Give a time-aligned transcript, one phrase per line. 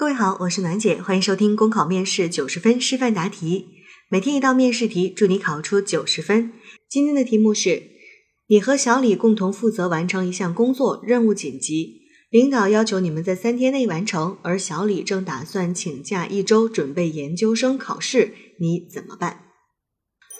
[0.00, 3.66] 各位好，我是暖姐，欢迎收听公考面试九十分示范答题，
[4.08, 6.54] 每天一道面试题，祝你考出九十分。
[6.88, 7.82] 今天的题目是：
[8.46, 12.00] 你和小李共同负责完成一项工作，任务紧急，
[12.30, 19.49] 领导要求你们在三天内完成，而小李正打算请假一周准备研究生考试，你怎么办？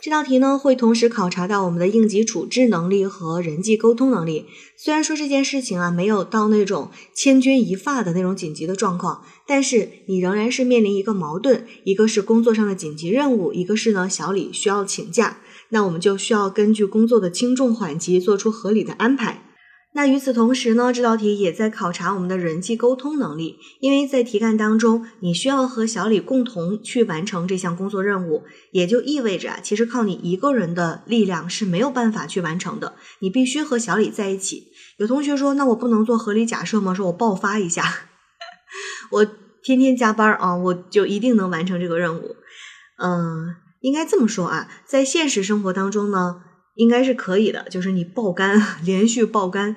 [0.00, 4.46] 这道题呢，会同时考察到我们的应急处置能力和人际沟通能力。
[4.76, 15.38] 虽然说这件事情啊，没有到那种千钧一发的那种紧急的状况，但是你仍然是面临一个矛盾，一个是工作上的紧急任务，一个是呢小李需要请假，
[15.70, 19.47] 那我们就需要根据工作的轻重缓急做出合理的安排。
[19.94, 34.68] 那与此同时呢，这道题也在考察我们的人际沟通能力，因为在题干当中，你需要和小李共同去完成这项工作任务，也就意味着啊，其实靠你一个人的力量是没有办法去完成的，你必须和小李在一起。
[34.98, 36.94] 有同学说，那我不能做合理假设吗？
[36.94, 37.82] 说我爆发一下，
[39.10, 39.26] 我
[39.62, 42.36] 天天加班啊，我就一定能完成这个任务？
[43.02, 46.42] 嗯，应该这么说啊，在现实生活当中呢。
[46.78, 49.74] 应该是可以的，就是你爆肝， 连续爆肝，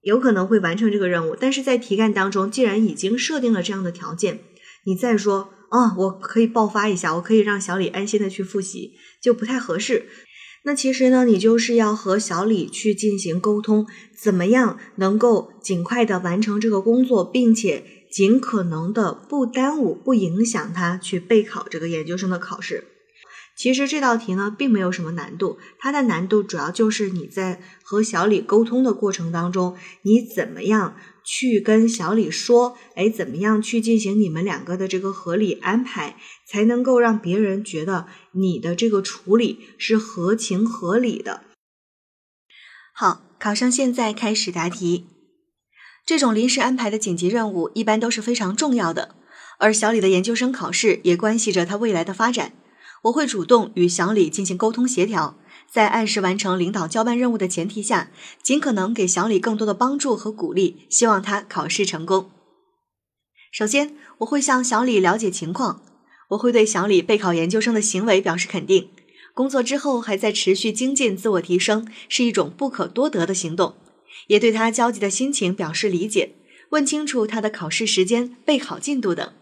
[0.00, 1.36] 有可能会完成这个任务。
[1.38, 4.40] 但是在题干当中，既然已经设定了这样的条件，
[4.84, 10.06] 你再说啊，我可以爆发一下，我可以让小李安心的去复习，就不太合适。
[10.64, 13.86] 那其实呢，你就是要和小李去进行沟通，
[14.20, 22.88] 怎么样能够尽快的完成这个工作，并且尽可能的不耽误、不影响他去备考这个研究生的考试。
[23.62, 41.42] 其实这道题呢，并没有什么难度，它的难度主要就是你在和小李沟通的过程当中，你怎么样去跟小李说，哎，怎么样去进行你们两个的这个合理安排，才能够让别人觉得你的这个处理是合情合理的。
[42.92, 45.06] 好，考生现在开始答题。
[46.04, 49.14] 这种临时安排的紧急任务一般都是非常重要的，
[49.60, 52.54] 而小李的研究生考试也关系着他未来的发展。
[53.02, 55.36] 我会主动与小李进行沟通协调，
[55.68, 58.10] 在按时完成领导交办任务的前提下，
[58.42, 62.30] 尽可能给小李更多的帮助和鼓励，希望他考试成功。
[63.50, 65.82] 首先，我会向小李了解情况，
[66.30, 68.90] 我会对小李备考研究生的行为表示肯定，
[69.34, 73.74] 工作之后还在持续精进自我提升，是一种不可多得的行动，
[74.28, 76.36] 也对他焦急的心情表示理解，
[76.70, 79.32] 问清楚他的考试时间、备考进度等。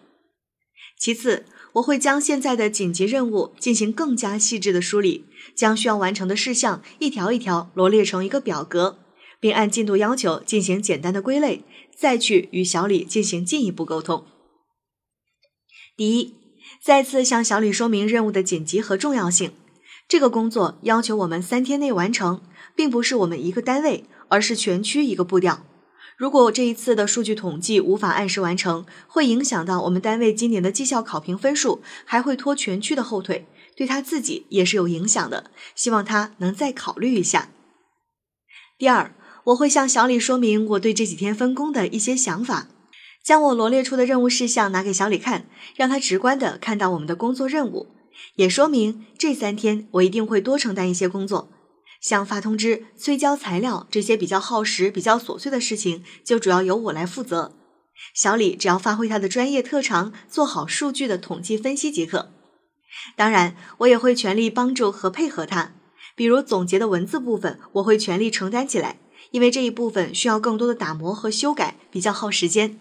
[0.99, 1.45] 其次，
[1.75, 8.99] 我会将现在的紧急任务进行更加细致的梳理，将需要完成的事项一条一条罗列成一个表格，
[9.39, 11.65] 并按进度要求进行简单的归类，
[11.97, 14.25] 再去与小李进行进一步沟通。
[15.97, 16.35] 第一，
[16.83, 19.53] 再次向小李说明任务的紧急和重要性。
[20.09, 22.43] 这个工作要求我们三天内完成，
[22.75, 25.65] 并不是我们一个单位，而是全区一个步调。
[26.21, 35.51] 如果这一次的数据统计无法按时完成，会影响到我们单位今年的绩效考评分数，还会拖全区的后腿，对他自己也是有影响的。
[35.75, 37.49] 希望他能再考虑一下。
[38.77, 39.15] 第二，
[39.45, 42.69] 我会向小李说明我对这几天分工的一些想法，
[43.25, 47.87] 将我罗列出的任务事项拿给小李看，让他直观的看到我们的工作任务，
[48.35, 51.49] 也说明这三天我一定会多承担一些工作。
[52.01, 57.55] 像发通知、催交材料这些比较耗时、比较琐碎的事情，就主要由我来负责。
[58.15, 62.33] 小李只要发挥他的专业特长，做好数据的统计分析即可。
[63.15, 65.75] 当然，我也会全力帮助和配合他。
[66.17, 68.99] 比如总结的文字部分，我会全力承担起来，
[69.31, 72.79] 因为这一部分需要更多的打磨和修改，比较耗时间。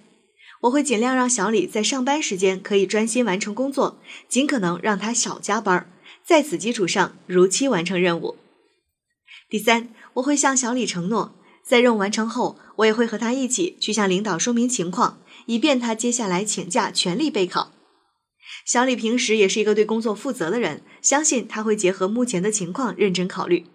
[0.62, 5.90] 我会尽量让小李在上班时间可以专心完成工作，尽可能让他少加班，
[6.26, 8.36] 在此基础上如期完成任务。
[9.50, 11.34] 第三，我会向小李承诺，
[11.64, 17.72] 在任务完成后，我也会和他一起去向领导说明情况，以便他接下来请假全力备考。
[18.64, 23.66] 小李平时也是一个对工作负责的人，相信他会结合目前的情况认真考虑。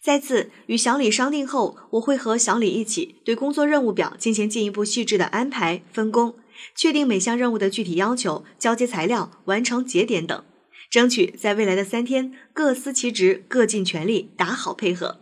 [0.00, 6.36] 再次与小李商定后，我会和小李一起对工作任务表进行进一步细致的安排分工，
[6.76, 10.44] 确定每项任务的具体要求、交接材料、完成节点等。
[10.90, 15.20] 争取在未来的三天各司其职，各尽全力，打好配合。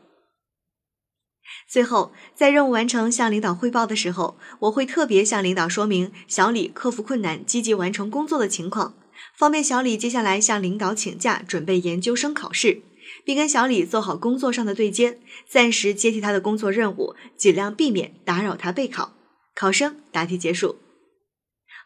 [1.69, 8.95] 最后，在任务完成向领导汇报的时候，我会特别向领导说明小李克服困难、积极完成工作的情况，
[9.37, 12.83] 方便小李接下来向领导请假准备研究生考试，
[13.25, 15.19] 并跟小李做好工作上的对接，
[15.49, 19.15] 暂时接替他的工作任务，尽量避免打扰他备考。
[19.55, 20.77] 考生答题结束。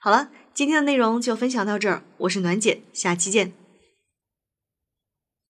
[0.00, 3.67] 好了，今天的内容就分享到这儿，我是暖姐，下期见。